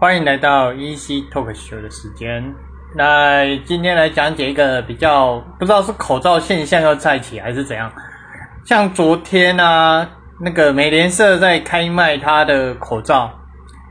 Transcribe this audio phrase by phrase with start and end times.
[0.00, 2.42] 欢迎来到 EC Talk Show 的时间。
[2.94, 7.92] 那今天来讲解一个比较不知道是口罩现象要再起还是怎样。
[8.64, 10.08] 像昨天啊，
[10.40, 13.30] 那个美联社在开卖它的口罩，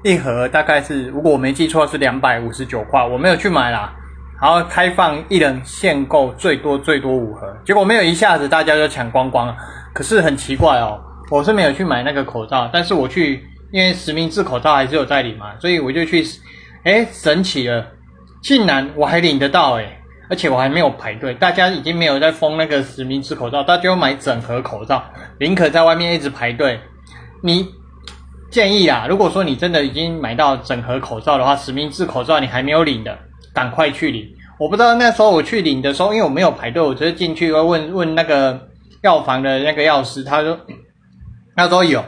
[0.03, 3.93] 一盒大概是如果我没记错是两百五十九块，我没有去买啦。
[4.41, 9.55] 然后开放一人限购最多最多五盒，结果没有一下子大家就抢光光了。
[9.93, 10.99] 可是很奇怪哦，
[11.29, 13.47] 我是没有去买那个口罩，但是我去。
[13.71, 16.25] 因为实名制口罩还是有在领嘛，所以我就去，
[16.83, 17.85] 哎，神奇了，
[18.41, 25.03] 竟然我还领得到哎，而且我还没有排队，大家已经没有在封那个实名制口罩，大家要买整盒口罩，
[25.39, 26.79] 宁可在外面一直排队。
[27.43, 27.67] 你
[28.49, 33.15] 建议啊，如果说你真的已经买到整盒口罩的话，实名制口罩你还没有领的，
[33.53, 34.27] 赶快去领。
[34.57, 38.67] 我不知道那时候我去领的时候，因为我没有排队，我直接进去问问那个
[39.03, 40.59] 药房的那个药师，他说
[41.55, 42.03] 他说有，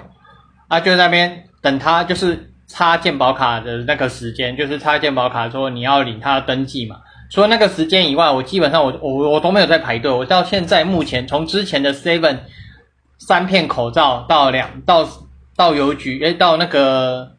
[0.68, 1.44] 啊就在那边。
[1.62, 6.98] 等他就是插健保卡的那个时间，就是插健保卡说你要领他的登记嘛。
[7.30, 10.12] 除了那个时间以外，我基本上我我我都没有在排队。
[10.12, 12.40] 我到现在目前从之前的 seven
[13.20, 15.08] 三片口罩到两到
[15.55, 17.32] 到邮局，哎，到那个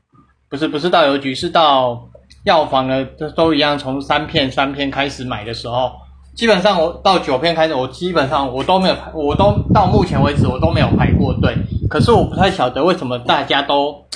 [0.48, 2.08] 不是不是到邮局，是到
[2.44, 5.92] 药房的都都一样，从三片三片开始买的时候，
[6.34, 11.54] 基本上我到九片开始，我基本上我都没有排，我都到目前为止我都没有排过队。
[11.90, 14.06] 可是我不太晓得为什么大家都。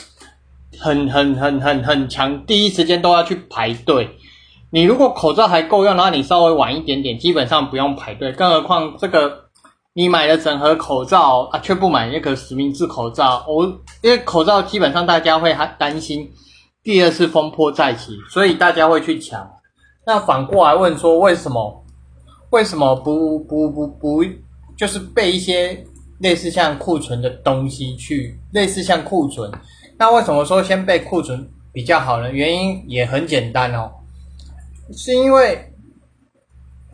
[0.78, 4.08] 很很很很很强，第一时间都要去排队。
[4.70, 8.33] 你如果口罩还够用，那你稍微晚一点点，基本上不用排队。
[8.33, 9.44] 更何况这个
[9.94, 13.64] 你买了整盒口罩啊，却不买那个实名制口罩，我
[14.02, 16.30] 因为口罩基本上大家会还担心
[16.83, 19.48] 第二次风波再起，所以大家会去抢。
[20.05, 21.84] 那反过来问说，为什么
[22.50, 24.24] 为什么不不不不
[24.77, 25.84] 就是备一些
[26.20, 29.50] 类似像库存的东西去，类似像库存？
[29.98, 32.30] 那为什么说先备库存比较好呢？
[32.30, 33.91] 原因也很简单哦，
[34.92, 35.72] 是因为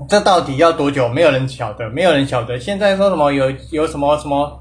[0.08, 1.08] 这到底要多久？
[1.08, 2.58] 没有人晓得，没有人晓得。
[2.58, 4.60] 现在说什么有有什么什么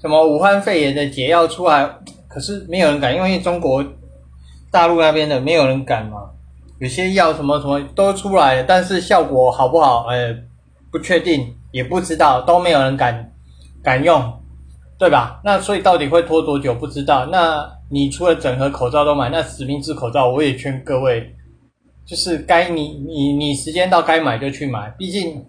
[0.00, 1.88] 什么武汉肺炎的解药出来，
[2.28, 3.84] 可是没有人敢，因为中国
[4.70, 6.30] 大陆那边的没有人敢嘛。
[6.78, 10.06] 有些药什么什么都出来了，但是效果好不好？
[10.06, 10.34] 呃，
[10.90, 13.32] 不确定，也不知道，都没有人敢
[13.84, 14.41] 敢用。
[15.02, 15.40] 对吧？
[15.42, 16.72] 那所以到底会拖多久？
[16.72, 17.26] 不知道。
[17.26, 21.34] 那你除了整盒口罩都买，那实名制口罩我也劝各位，
[22.06, 24.94] 就是该你你你时间到该买就去买。
[24.96, 25.44] 毕竟，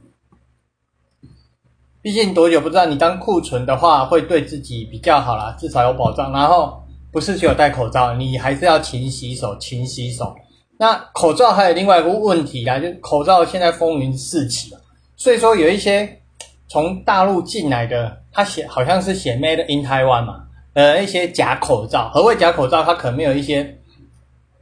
[2.02, 2.88] 毕竟多久不知道。
[2.88, 6.32] 你当库存的话，会对自己比较好啦，至少有保障。
[6.32, 10.36] 然后不是只有戴口罩，你还是要勤洗手，勤洗手。
[10.80, 14.76] 那口罩还有另外一个问题啊，就口罩现在风云四起
[15.16, 16.22] 所以说有一些
[16.68, 18.23] 从大陆进来的。
[18.34, 22.10] 他写好像是写 Made in Taiwan 嘛，呃，一些假口罩。
[22.10, 22.84] 何谓假口罩？
[22.84, 23.78] 它可能没有一些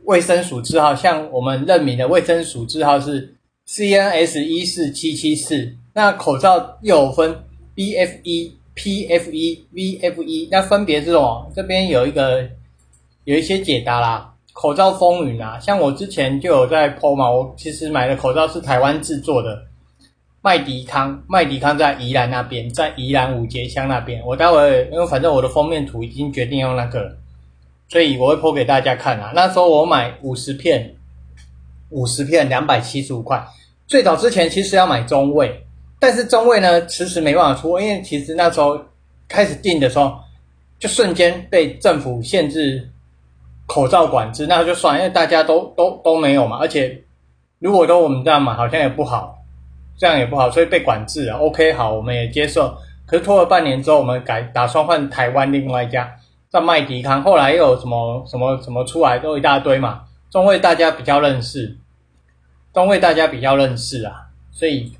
[0.03, 3.35] 卫生署字号，像我们认明的卫生署字号是
[3.67, 5.75] CNS 一四七七四。
[5.93, 7.33] 那口罩又有分
[7.75, 11.51] BFE、PFE、VFE，那分别是什么？
[11.55, 12.47] 这边有一个
[13.23, 14.27] 有一些解答啦。
[14.53, 19.57] 口罩风云啊，像我之前就有在 PO 嘛，我其实买的口罩是台湾制作的。
[20.43, 24.19] 麦迪康，麦迪康在宜兰那边，在宜兰五节乡那边。
[24.25, 27.15] 我待会因为反正我的封面图已经决定用那个，
[27.87, 29.31] 所以我会剖给大家看啊。
[29.35, 30.95] 那时候我买五十片，
[31.89, 33.45] 五十片两百七十五块。
[33.85, 35.63] 最早之前其实要买中卫，
[35.99, 38.83] 但是中卫呢迟迟没办法出，因为其实那时候
[39.27, 40.17] 开始订的时候，
[40.79, 42.89] 就瞬间被政府限制
[43.67, 46.57] 口罩管制，那就算，因为大家都都都没有嘛。
[46.57, 47.03] 而且
[47.59, 49.37] 如果都我们这样买，好像也不好。
[50.01, 51.35] 这样也不好，所以被管制了。
[51.35, 52.75] OK，好，我们也接受。
[53.05, 56.11] 可是拖了半年之后，我们改打算换台湾另外一家，
[56.51, 57.21] 叫麦迪康。
[57.21, 60.01] 后来又有什么什么什么出来，都一大堆嘛。
[60.31, 61.77] 中卫大家比较认识，
[62.73, 64.91] 中卫大家比较认识啊，所以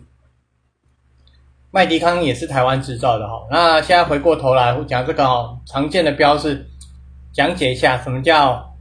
[1.72, 3.48] 麦迪康也是台湾制造的哈。
[3.50, 6.64] 那现在回过头来讲这个哦，常见的标示，
[7.34, 8.72] 讲解一下什么叫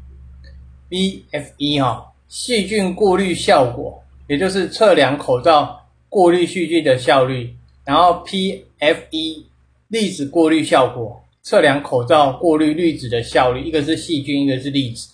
[0.90, 5.79] BFE 哈，细菌过滤效果，也就是测量口罩。
[6.10, 7.54] 过滤细菌的效率，
[7.86, 9.44] 然后 PFE
[9.88, 15.08] 粒子过滤效果，测量口罩过滤粒子的效率，一个是细菌，一个是粒子。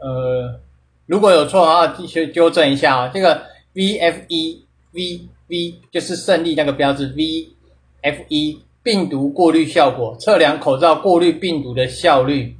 [0.00, 0.58] 呃，
[1.06, 3.10] 如果有错的话，继续纠正一下啊。
[3.14, 3.42] 这个
[3.74, 4.60] VFE
[4.92, 12.56] V V 就是胜利那个标志，VFE 病毒过滤效果，测量口罩过滤病毒的效率。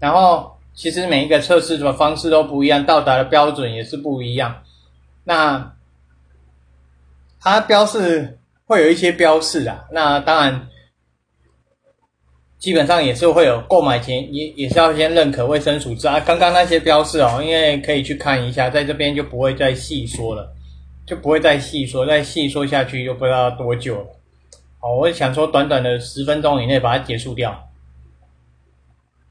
[0.00, 4.62] 然后其实每一个测试的方式都不一样，到达的标准也是不一样。
[5.24, 5.74] 那
[7.40, 10.68] 它标示会有一些标示啊，那当然
[12.58, 16.20] 基本上也是会有购买前也也是要先认可卫生署啊。
[16.20, 20.52] 刚刚那些标示哦，因为可以去看一下，在这边就不会再细说了，
[21.06, 24.06] 就不会再细说，再细说下去就不知道多久了。
[24.78, 27.58] 好，我想说短短的十分钟以内把它结束掉。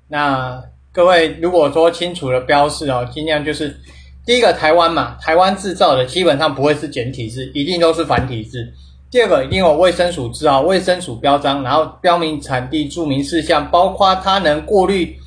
[0.07, 3.79] 那各位如果说清楚了标示哦，尽量就是
[4.25, 8.71] 第一个台湾嘛，台湾制造的基本上不会是简体字，一定都是繁体字。
[9.09, 15.17] 第二个一定有卫生署字号、卫生署标章，然后标明产地、注明事项，包括它能过滤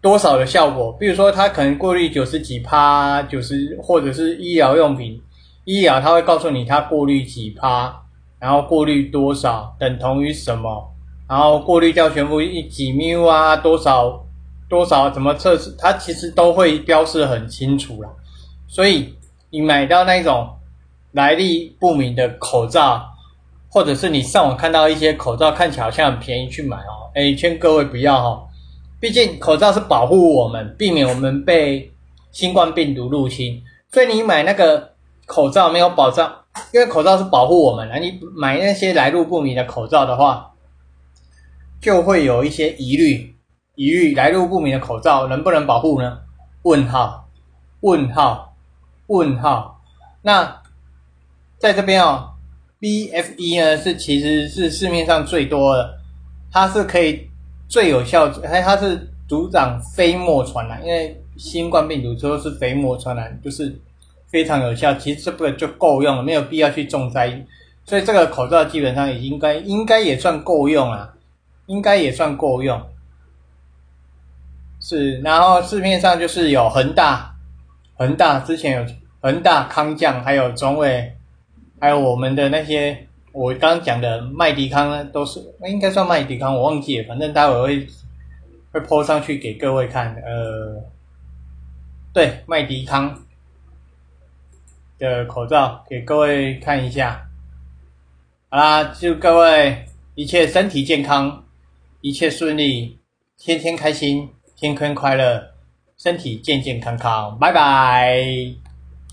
[0.00, 0.90] 多少的效果。
[0.98, 5.20] 比如说，它可能过滤九十几趴、九十，或者是医疗用品，
[5.64, 7.94] 医疗它会告诉你它过滤几趴，
[8.38, 10.90] 然后过滤多少，等同于什么，
[11.28, 14.25] 然后过滤掉全部一几缪啊，多少
[14.68, 18.08] 多少怎么测试，它其实都会标示很清楚了。
[18.68, 19.14] 所以
[19.50, 20.52] 你买到那种。
[21.12, 23.02] 来历不明的口罩，
[23.70, 28.46] 或者是你上网看到一些口罩看起来好像很便宜去买哦，哎，劝各位不要哈，
[29.00, 31.90] 毕竟口罩是保护我们，避免我们被
[32.32, 34.92] 新冠病毒入侵，所以你买那个
[35.24, 36.30] 口罩没有保障，
[36.74, 40.52] 因为口罩是保护我们的，你买那些来路不明的口罩的话，
[41.80, 43.34] 就会有一些疑虑，
[43.76, 46.18] 疑虑来路不明的口罩能不能保护呢？
[46.62, 47.28] 问号，
[47.80, 48.56] 问号，
[49.06, 49.80] 问号，
[50.22, 50.62] 那。
[51.58, 52.34] 在这边哦
[52.82, 55.98] ，BFE 呢是其实是市面上最多的，
[56.52, 57.26] 它是可以
[57.66, 63.74] 最有效，它它是阻挡飞沫传染，因为新冠病毒都是飞沫传染，就是
[64.26, 64.92] 非常有效。
[64.96, 67.42] 其实这个就够用了，没有必要去重灾。
[67.86, 71.14] 所以这个口罩基本上也应该应该也算够用啊，
[71.64, 72.78] 应该也算够用。
[74.88, 77.34] 是，然后市面上就是有恒大，
[77.96, 78.86] 恒大之前有
[79.20, 81.12] 恒大、康将，还有中卫。
[81.80, 82.96] 还有我们的那些，
[83.32, 87.86] 我刚讲的麦迪康呢，都是应该算麦迪康，我忘记了，反正待会会
[88.70, 90.14] 会泼上去给各位看。
[90.24, 90.80] 呃，
[92.14, 93.24] 对，麦迪康
[95.00, 97.28] 的口罩给各位看一下。
[98.50, 99.84] 好啦，祝各位
[100.14, 101.44] 一切身体健康，
[102.02, 103.00] 一切顺利，
[103.36, 105.50] 天天开心，天天快乐，
[105.98, 108.65] 身体健健康康，拜拜。